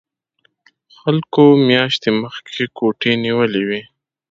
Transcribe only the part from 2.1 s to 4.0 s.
مخکې کوټې نیولې وي